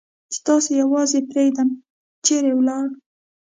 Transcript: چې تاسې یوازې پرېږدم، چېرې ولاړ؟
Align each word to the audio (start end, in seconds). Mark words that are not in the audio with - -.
چې 0.31 0.39
تاسې 0.47 0.71
یوازې 0.81 1.19
پرېږدم، 1.29 1.69
چېرې 2.25 2.51
ولاړ؟ 2.55 2.85